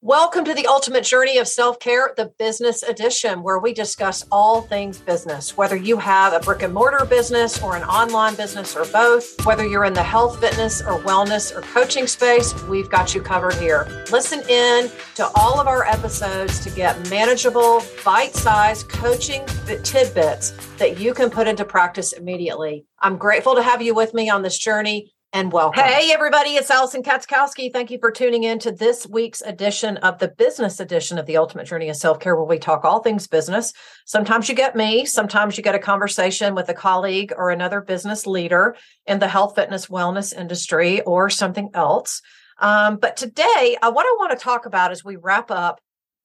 [0.00, 4.62] Welcome to the ultimate journey of self care, the business edition, where we discuss all
[4.62, 5.56] things business.
[5.56, 9.66] Whether you have a brick and mortar business or an online business or both, whether
[9.66, 13.88] you're in the health, fitness, or wellness or coaching space, we've got you covered here.
[14.12, 19.44] Listen in to all of our episodes to get manageable, bite sized coaching
[19.82, 22.86] tidbits that you can put into practice immediately.
[23.00, 25.82] I'm grateful to have you with me on this journey and welcome.
[25.82, 27.70] Hey, everybody, it's Allison Katzkowski.
[27.70, 31.36] Thank you for tuning in to this week's edition of the business edition of the
[31.36, 33.74] Ultimate Journey of Self Care, where we talk all things business.
[34.06, 38.26] Sometimes you get me, sometimes you get a conversation with a colleague or another business
[38.26, 42.22] leader in the health, fitness, wellness industry or something else.
[42.58, 45.80] Um, but today, uh, what I want to talk about as we wrap up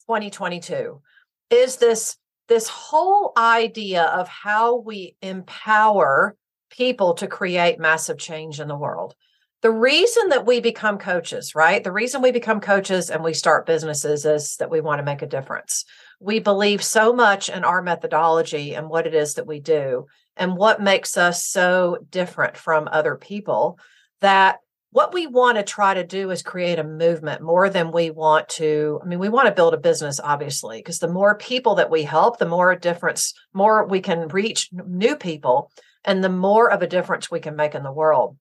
[0.07, 1.01] 2022
[1.49, 6.35] is this this whole idea of how we empower
[6.73, 9.13] people to create massive change in the world.
[9.61, 11.81] The reason that we become coaches, right?
[11.81, 15.21] The reason we become coaches and we start businesses is that we want to make
[15.21, 15.85] a difference.
[16.19, 20.57] We believe so much in our methodology and what it is that we do and
[20.57, 23.79] what makes us so different from other people
[24.21, 24.57] that
[24.91, 28.47] what we want to try to do is create a movement more than we want
[28.47, 31.89] to i mean we want to build a business obviously because the more people that
[31.89, 35.71] we help the more difference more we can reach new people
[36.05, 38.37] and the more of a difference we can make in the world.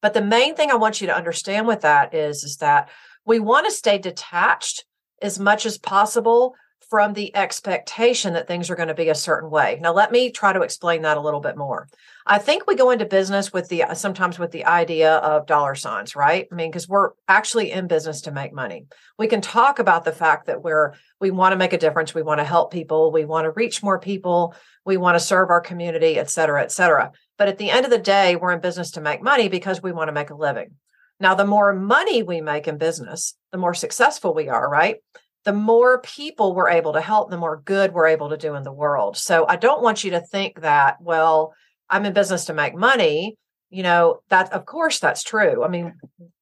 [0.00, 2.90] But the main thing I want you to understand with that is, is that
[3.24, 4.84] we want to stay detached
[5.20, 6.54] as much as possible
[6.90, 9.78] from the expectation that things are going to be a certain way.
[9.80, 11.88] Now, let me try to explain that a little bit more.
[12.26, 15.74] I think we go into business with the uh, sometimes with the idea of dollar
[15.74, 16.46] signs, right?
[16.50, 18.86] I mean, because we're actually in business to make money.
[19.18, 22.22] We can talk about the fact that we're we want to make a difference, we
[22.22, 25.60] want to help people, we want to reach more people, we want to serve our
[25.60, 27.12] community, et cetera, et cetera.
[27.38, 29.92] But at the end of the day, we're in business to make money because we
[29.92, 30.72] want to make a living.
[31.18, 34.96] Now, the more money we make in business, the more successful we are, right?
[35.44, 38.62] the more people we're able to help, the more good we're able to do in
[38.62, 39.16] the world.
[39.16, 41.54] So I don't want you to think that, well,
[41.92, 43.36] I'm in business to make money.
[43.70, 45.62] You know, that of course that's true.
[45.62, 45.94] I mean,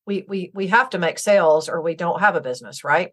[0.07, 3.11] we we we have to make sales or we don't have a business, right?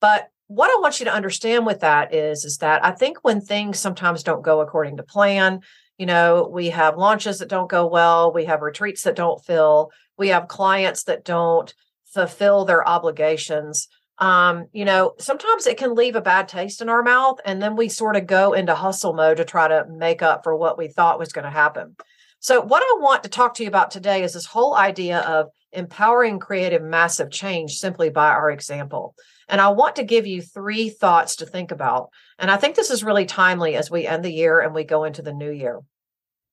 [0.00, 3.40] But what I want you to understand with that is is that I think when
[3.40, 5.60] things sometimes don't go according to plan,
[5.98, 9.90] you know, we have launches that don't go well, we have retreats that don't fill,
[10.18, 11.72] we have clients that don't
[12.04, 17.02] fulfill their obligations um, you know, sometimes it can leave a bad taste in our
[17.02, 20.42] mouth, and then we sort of go into hustle mode to try to make up
[20.42, 21.96] for what we thought was going to happen.
[22.40, 25.48] So, what I want to talk to you about today is this whole idea of
[25.72, 29.14] empowering creative massive change simply by our example.
[29.48, 32.08] And I want to give you three thoughts to think about.
[32.38, 35.04] And I think this is really timely as we end the year and we go
[35.04, 35.80] into the new year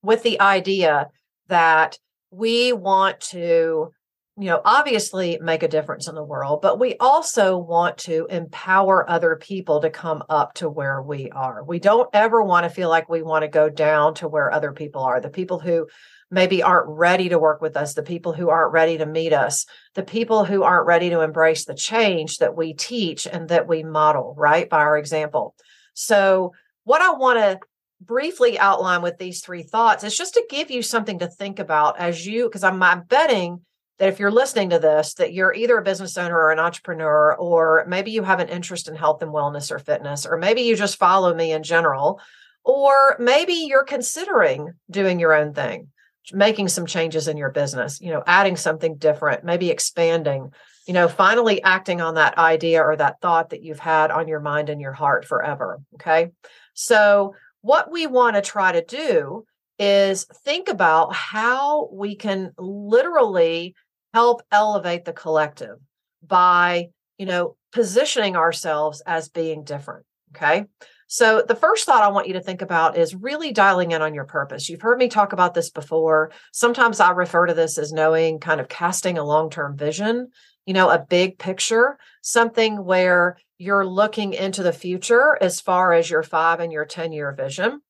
[0.01, 1.07] with the idea
[1.47, 1.97] that
[2.29, 3.91] we want to
[4.37, 9.07] you know, obviously make a difference in the world, but we also want to empower
[9.07, 11.63] other people to come up to where we are.
[11.63, 14.71] We don't ever want to feel like we want to go down to where other
[14.71, 15.21] people are.
[15.21, 15.87] The people who
[16.31, 19.67] maybe aren't ready to work with us, the people who aren't ready to meet us,
[19.93, 23.83] the people who aren't ready to embrace the change that we teach and that we
[23.83, 25.53] model, right, by our example.
[25.93, 26.53] So,
[26.85, 27.59] what I want to
[28.01, 31.99] briefly outline with these three thoughts is just to give you something to think about
[31.99, 33.61] as you, because I'm, I'm betting
[34.03, 37.37] that if you're listening to this, that you're either a business owner or an entrepreneur,
[37.37, 40.75] or maybe you have an interest in health and wellness or fitness, or maybe you
[40.75, 42.19] just follow me in general,
[42.65, 45.87] or maybe you're considering doing your own thing,
[46.33, 50.51] making some changes in your business, you know, adding something different, maybe expanding,
[50.85, 54.41] you know, finally acting on that idea or that thought that you've had on your
[54.41, 55.79] mind and your heart forever.
[55.93, 56.31] Okay.
[56.73, 59.45] So, what we want to try to do
[59.79, 63.75] is think about how we can literally
[64.13, 65.77] help elevate the collective
[66.25, 70.05] by, you know, positioning ourselves as being different.
[70.35, 70.65] Okay.
[71.07, 74.15] So, the first thought I want you to think about is really dialing in on
[74.15, 74.67] your purpose.
[74.67, 76.31] You've heard me talk about this before.
[76.51, 80.29] Sometimes I refer to this as knowing kind of casting a long term vision,
[80.65, 86.09] you know, a big picture, something where you're looking into the future as far as
[86.09, 87.81] your five and your 10 year vision.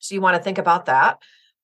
[0.00, 1.18] So, you want to think about that.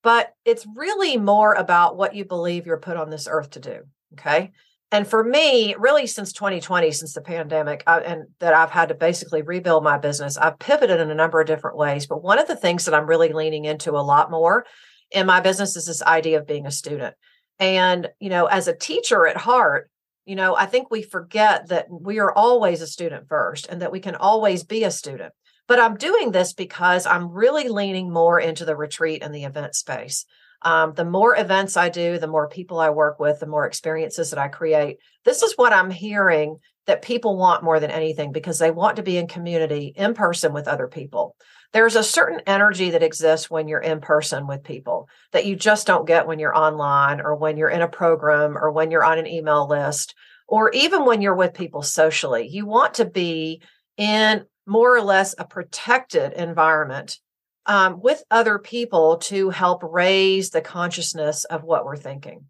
[0.05, 3.81] But it's really more about what you believe you're put on this earth to do.
[4.15, 4.53] Okay.
[4.91, 8.95] And for me, really since 2020, since the pandemic, I, and that I've had to
[8.95, 12.07] basically rebuild my business, I've pivoted in a number of different ways.
[12.07, 14.65] But one of the things that I'm really leaning into a lot more
[15.11, 17.15] in my business is this idea of being a student.
[17.59, 19.91] And, you know, as a teacher at heart,
[20.25, 23.93] you know, I think we forget that we are always a student first and that
[23.93, 25.33] we can always be a student.
[25.67, 29.75] But I'm doing this because I'm really leaning more into the retreat and the event
[29.75, 30.25] space.
[30.63, 34.31] Um, the more events I do, the more people I work with, the more experiences
[34.31, 34.99] that I create.
[35.25, 39.03] This is what I'm hearing that people want more than anything because they want to
[39.03, 41.37] be in community in person with other people.
[41.73, 45.87] There's a certain energy that exists when you're in person with people that you just
[45.87, 49.19] don't get when you're online or when you're in a program or when you're on
[49.19, 50.15] an email list
[50.47, 52.49] or even when you're with people socially.
[52.49, 53.61] You want to be
[53.99, 57.19] in more or less a protected environment
[57.67, 62.47] um, with other people to help raise the consciousness of what we're thinking.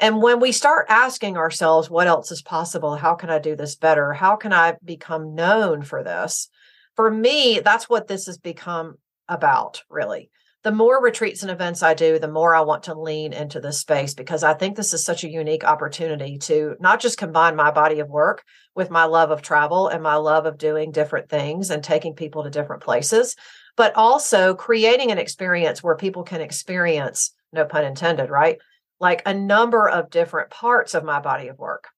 [0.00, 2.94] And when we start asking ourselves, what else is possible?
[2.94, 4.12] How can I do this better?
[4.12, 6.48] How can I become known for this?
[6.94, 8.96] For me, that's what this has become
[9.28, 10.30] about, really.
[10.64, 13.78] The more retreats and events I do, the more I want to lean into this
[13.78, 17.70] space because I think this is such a unique opportunity to not just combine my
[17.70, 18.42] body of work
[18.74, 22.42] with my love of travel and my love of doing different things and taking people
[22.42, 23.36] to different places,
[23.78, 28.58] but also creating an experience where people can experience, no pun intended, right?
[29.00, 31.88] like a number of different parts of my body of work.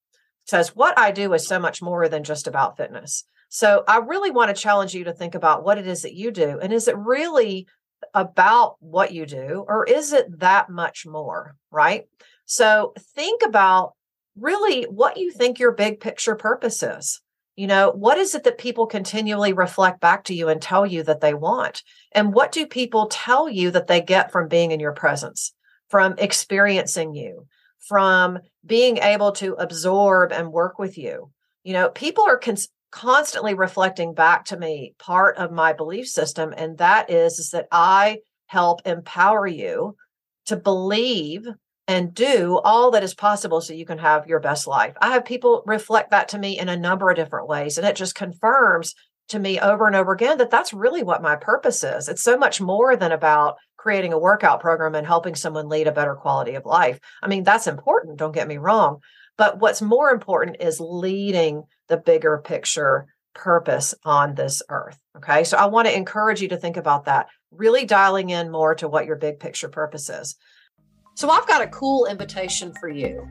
[0.45, 3.23] Says what I do is so much more than just about fitness.
[3.49, 6.31] So I really want to challenge you to think about what it is that you
[6.31, 6.59] do.
[6.61, 7.67] And is it really
[8.13, 11.55] about what you do, or is it that much more?
[11.69, 12.05] Right.
[12.45, 13.93] So think about
[14.35, 17.21] really what you think your big picture purpose is.
[17.61, 21.03] You know, what is it that people continually reflect back to you and tell you
[21.03, 21.83] that they want?
[22.11, 25.53] And what do people tell you that they get from being in your presence?
[25.91, 27.45] from experiencing you,
[27.87, 31.29] from being able to absorb and work with you.
[31.63, 36.53] You know, people are cons- constantly reflecting back to me part of my belief system,
[36.55, 39.97] and that is, is that I help empower you
[40.45, 41.45] to believe
[41.91, 44.95] and do all that is possible so you can have your best life.
[45.01, 47.97] I have people reflect that to me in a number of different ways, and it
[47.97, 48.95] just confirms
[49.27, 52.07] to me over and over again that that's really what my purpose is.
[52.07, 55.91] It's so much more than about creating a workout program and helping someone lead a
[55.91, 56.97] better quality of life.
[57.21, 58.99] I mean, that's important, don't get me wrong.
[59.37, 64.97] But what's more important is leading the bigger picture purpose on this earth.
[65.17, 65.43] Okay.
[65.43, 68.87] So I want to encourage you to think about that, really dialing in more to
[68.87, 70.37] what your big picture purpose is.
[71.21, 73.29] So I've got a cool invitation for you.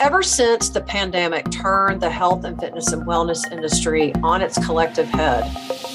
[0.00, 5.06] Ever since the pandemic turned the health and fitness and wellness industry on its collective
[5.08, 5.44] head,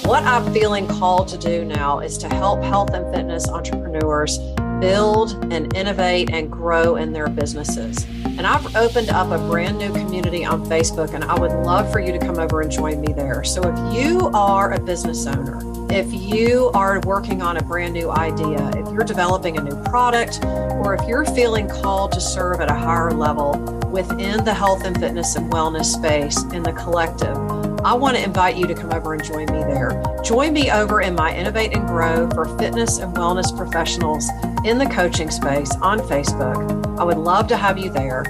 [0.04, 4.38] what I'm feeling called to do now is to help health and fitness entrepreneurs
[4.78, 8.04] build and innovate and grow in their businesses.
[8.24, 11.98] And I've opened up a brand new community on Facebook, and I would love for
[11.98, 13.42] you to come over and join me there.
[13.42, 15.58] So if you are a business owner,
[15.92, 20.42] if you are working on a brand new idea, if you're developing a new product,
[20.42, 23.58] or if you're feeling called to serve at a higher level
[23.92, 27.36] within the health and fitness and wellness space in the collective,
[27.84, 30.02] I want to invite you to come over and join me there.
[30.24, 34.30] Join me over in my Innovate and Grow for fitness and wellness professionals
[34.64, 36.98] in the coaching space on Facebook.
[36.98, 38.22] I would love to have you there.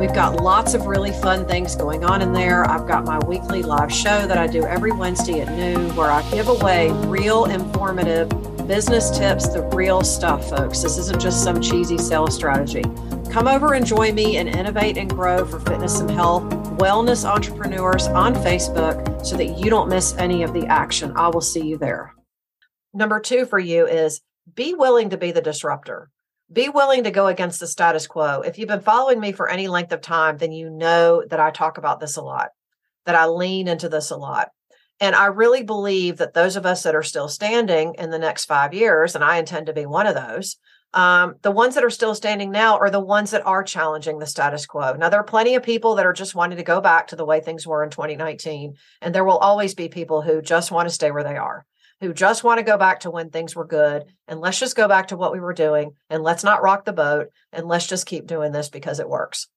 [0.00, 2.64] We've got lots of really fun things going on in there.
[2.64, 6.22] I've got my weekly live show that I do every Wednesday at noon where I
[6.30, 8.30] give away real informative
[8.66, 10.80] business tips, the real stuff, folks.
[10.80, 12.82] This isn't just some cheesy sales strategy.
[13.30, 16.44] Come over and join me and innovate and grow for fitness and health,
[16.78, 21.12] wellness entrepreneurs on Facebook so that you don't miss any of the action.
[21.14, 22.14] I will see you there.
[22.94, 24.22] Number two for you is
[24.54, 26.08] be willing to be the disruptor.
[26.52, 28.40] Be willing to go against the status quo.
[28.40, 31.50] If you've been following me for any length of time, then you know that I
[31.50, 32.48] talk about this a lot,
[33.06, 34.50] that I lean into this a lot.
[35.00, 38.44] And I really believe that those of us that are still standing in the next
[38.44, 40.56] five years, and I intend to be one of those,
[40.92, 44.26] um, the ones that are still standing now are the ones that are challenging the
[44.26, 44.94] status quo.
[44.94, 47.24] Now, there are plenty of people that are just wanting to go back to the
[47.24, 48.74] way things were in 2019.
[49.00, 51.64] And there will always be people who just want to stay where they are,
[52.00, 54.04] who just want to go back to when things were good.
[54.26, 56.92] And let's just go back to what we were doing and let's not rock the
[56.92, 59.48] boat and let's just keep doing this because it works.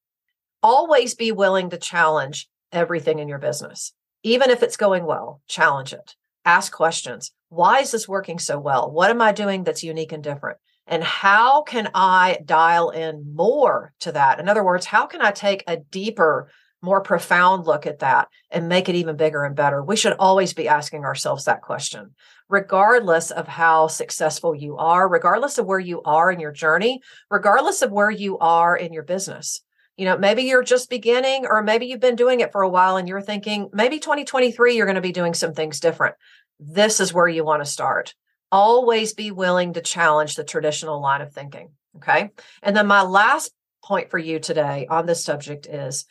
[0.62, 3.93] Always be willing to challenge everything in your business.
[4.23, 6.15] Even if it's going well, challenge it.
[6.45, 7.31] Ask questions.
[7.50, 8.91] Why is this working so well?
[8.91, 10.57] What am I doing that's unique and different?
[10.88, 14.39] And how can I dial in more to that?
[14.39, 16.50] In other words, how can I take a deeper,
[16.83, 19.81] more profound look at that and make it even bigger and better?
[19.81, 22.13] We should always be asking ourselves that question,
[22.49, 26.99] regardless of how successful you are, regardless of where you are in your journey,
[27.31, 29.61] regardless of where you are in your business.
[29.95, 32.97] You know, maybe you're just beginning, or maybe you've been doing it for a while
[32.97, 36.15] and you're thinking maybe 2023, you're going to be doing some things different.
[36.59, 38.13] This is where you want to start.
[38.51, 41.69] Always be willing to challenge the traditional line of thinking.
[41.97, 42.31] Okay.
[42.61, 43.51] And then my last
[43.83, 46.05] point for you today on this subject is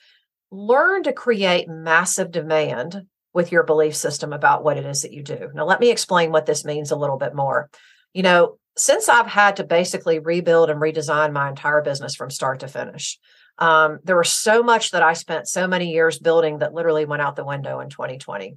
[0.53, 5.23] learn to create massive demand with your belief system about what it is that you
[5.23, 5.49] do.
[5.55, 7.71] Now, let me explain what this means a little bit more.
[8.13, 12.61] You know, since I've had to basically rebuild and redesign my entire business from start
[12.61, 13.19] to finish,
[13.59, 17.23] Um, there was so much that I spent so many years building that literally went
[17.23, 18.57] out the window in 2020.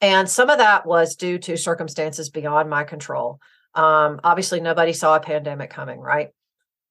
[0.00, 3.40] And some of that was due to circumstances beyond my control.
[3.74, 6.28] Um, obviously, nobody saw a pandemic coming, right?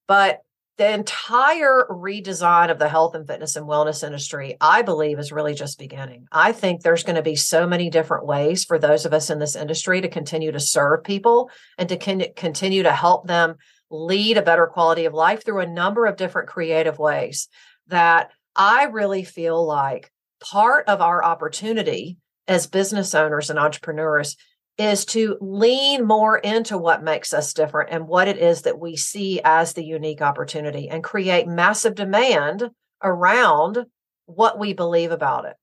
[0.06, 0.40] But
[0.76, 5.54] the entire redesign of the health and fitness and wellness industry, I believe, is really
[5.54, 6.26] just beginning.
[6.32, 9.38] I think there's going to be so many different ways for those of us in
[9.38, 13.54] this industry to continue to serve people and to con- continue to help them
[13.88, 17.48] lead a better quality of life through a number of different creative ways
[17.86, 24.36] that I really feel like part of our opportunity as business owners and entrepreneurs
[24.76, 28.96] is to lean more into what makes us different and what it is that we
[28.96, 32.70] see as the unique opportunity and create massive demand
[33.02, 33.86] around
[34.26, 35.54] what we believe about it.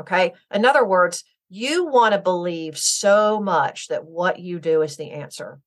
[0.00, 0.32] Okay.
[0.52, 5.12] In other words, you want to believe so much that what you do is the
[5.12, 5.60] answer,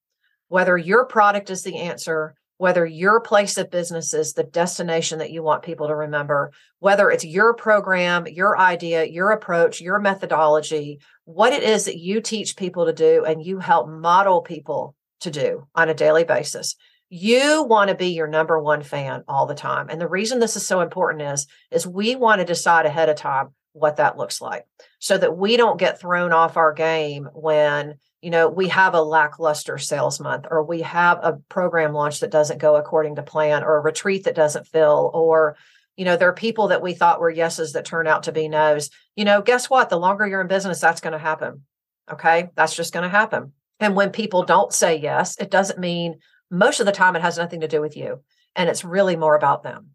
[0.49, 5.31] whether your product is the answer, whether your place of business is the destination that
[5.31, 10.99] you want people to remember, whether it's your program, your idea, your approach, your methodology,
[11.23, 15.31] what it is that you teach people to do and you help model people to
[15.31, 16.75] do on a daily basis.
[17.07, 19.87] You want to be your number one fan all the time.
[19.89, 23.15] And the reason this is so important is is we want to decide ahead of
[23.15, 24.65] time what that looks like
[24.99, 29.01] so that we don't get thrown off our game when you know, we have a
[29.01, 33.63] lackluster sales month, or we have a program launch that doesn't go according to plan,
[33.63, 35.55] or a retreat that doesn't fill, or,
[35.95, 38.47] you know, there are people that we thought were yeses that turn out to be
[38.47, 38.89] nos.
[39.15, 39.89] You know, guess what?
[39.89, 41.63] The longer you're in business, that's going to happen.
[42.11, 42.49] Okay.
[42.55, 43.53] That's just going to happen.
[43.79, 46.19] And when people don't say yes, it doesn't mean
[46.51, 48.21] most of the time it has nothing to do with you.
[48.55, 49.91] And it's really more about them.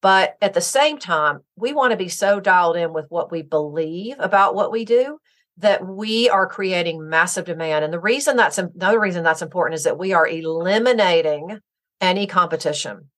[0.00, 3.42] But at the same time, we want to be so dialed in with what we
[3.42, 5.18] believe about what we do
[5.58, 7.84] that we are creating massive demand.
[7.84, 11.58] And the reason that's another reason that's important is that we are eliminating
[12.00, 13.10] any competition.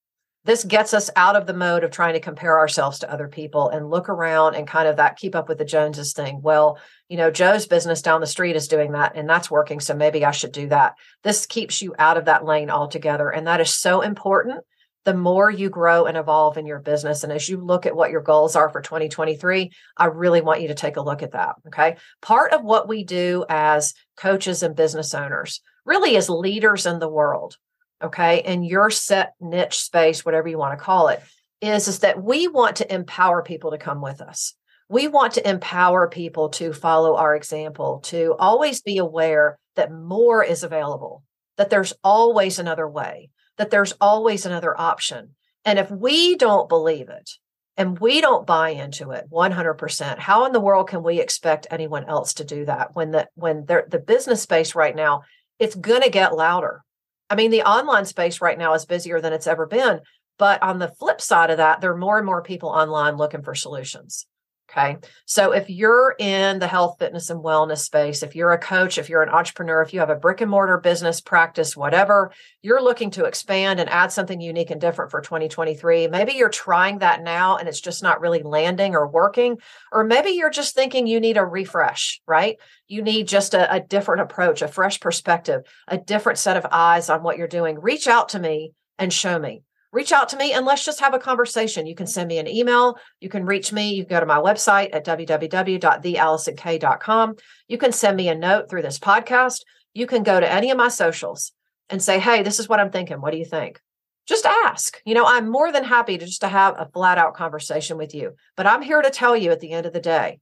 [0.45, 3.69] This gets us out of the mode of trying to compare ourselves to other people
[3.69, 6.41] and look around and kind of that keep up with the Joneses thing.
[6.41, 6.79] Well,
[7.11, 9.81] you know, Joe's business down the street is doing that and that's working.
[9.81, 10.95] So maybe I should do that.
[11.23, 13.29] This keeps you out of that lane altogether.
[13.29, 14.61] And that is so important
[15.05, 17.25] the more you grow and evolve in your business.
[17.25, 20.69] And as you look at what your goals are for 2023, I really want you
[20.69, 21.57] to take a look at that.
[21.69, 21.97] Okay.
[22.21, 27.09] Part of what we do as coaches and business owners, really as leaders in the
[27.09, 27.57] world,
[28.03, 31.23] okay, in your set niche space, whatever you want to call it,
[31.61, 34.55] is, is that we want to empower people to come with us.
[34.89, 40.43] We want to empower people to follow our example, to always be aware that more
[40.43, 41.23] is available,
[41.57, 43.31] that there's always another way
[43.61, 45.35] that there's always another option.
[45.67, 47.33] And if we don't believe it
[47.77, 52.07] and we don't buy into it 100%, how in the world can we expect anyone
[52.07, 55.25] else to do that when the when the business space right now
[55.59, 56.83] it's going to get louder.
[57.29, 60.01] I mean, the online space right now is busier than it's ever been,
[60.39, 63.43] but on the flip side of that, there are more and more people online looking
[63.43, 64.27] for solutions.
[64.71, 64.99] Okay.
[65.25, 69.09] So if you're in the health, fitness, and wellness space, if you're a coach, if
[69.09, 72.31] you're an entrepreneur, if you have a brick and mortar business practice, whatever,
[72.63, 76.07] you're looking to expand and add something unique and different for 2023.
[76.07, 79.59] Maybe you're trying that now and it's just not really landing or working.
[79.91, 82.57] Or maybe you're just thinking you need a refresh, right?
[82.87, 87.11] You need just a, a different approach, a fresh perspective, a different set of eyes
[87.11, 87.81] on what you're doing.
[87.81, 91.15] Reach out to me and show me reach out to me and let's just have
[91.15, 91.85] a conversation.
[91.87, 92.97] You can send me an email.
[93.21, 93.95] You can reach me.
[93.95, 97.35] You can go to my website at www.theallisonkay.com.
[97.69, 99.61] You can send me a note through this podcast.
[99.93, 101.53] You can go to any of my socials
[101.89, 103.21] and say, hey, this is what I'm thinking.
[103.21, 103.81] What do you think?
[104.27, 105.01] Just ask.
[105.05, 108.15] You know, I'm more than happy to just to have a flat out conversation with
[108.15, 108.37] you.
[108.57, 110.39] But I'm here to tell you at the end of the day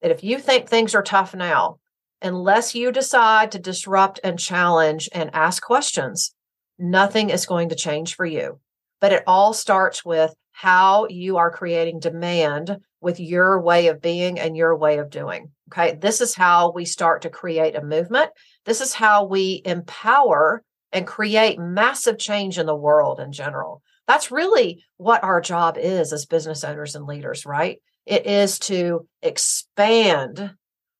[0.00, 1.80] that if you think things are tough now,
[2.20, 6.36] unless you decide to disrupt and challenge and ask questions,
[6.78, 8.60] nothing is going to change for you
[9.02, 14.38] but it all starts with how you are creating demand with your way of being
[14.38, 15.50] and your way of doing.
[15.72, 15.96] Okay.
[16.00, 18.30] This is how we start to create a movement.
[18.64, 23.82] This is how we empower and create massive change in the world in general.
[24.06, 27.82] That's really what our job is as business owners and leaders, right?
[28.06, 30.54] It is to expand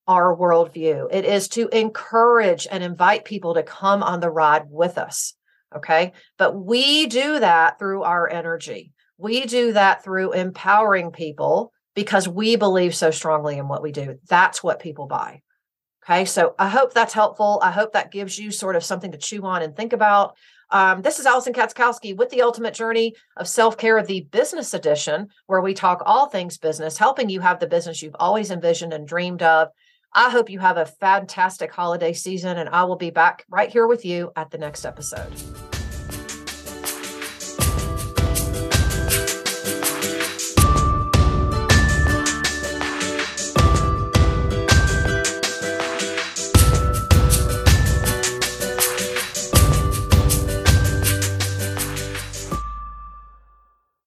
[0.08, 1.06] our worldview.
[1.12, 5.34] It is to encourage and invite people to come on the ride with us.
[5.76, 6.12] Okay.
[6.38, 8.92] But we do that through our energy.
[9.18, 14.18] We do that through empowering people because we believe so strongly in what we do.
[14.28, 15.42] That's what people buy.
[16.04, 16.24] Okay.
[16.24, 17.60] So I hope that's helpful.
[17.62, 20.36] I hope that gives you sort of something to chew on and think about.
[20.72, 25.28] Um, this is Allison Katzkowski with the Ultimate Journey of Self Care, the business edition,
[25.46, 29.06] where we talk all things business, helping you have the business you've always envisioned and
[29.06, 29.68] dreamed of.
[30.14, 33.86] I hope you have a fantastic holiday season, and I will be back right here
[33.86, 35.32] with you at the next episode.